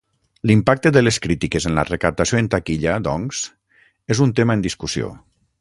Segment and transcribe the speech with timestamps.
[0.51, 3.45] L'impacte de les crítiques en la recaptació en taquilla, doncs,
[4.17, 5.17] és un tema en discussió.